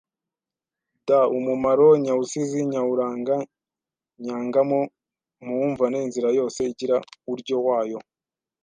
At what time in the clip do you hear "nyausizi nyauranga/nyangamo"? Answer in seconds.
2.03-4.79